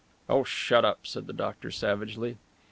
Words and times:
"Oh, 0.27 0.43
shut 0.43 0.83
up," 0.83 1.05
said 1.05 1.27
the 1.27 1.31
doctor 1.31 1.69
savagely. 1.69 2.37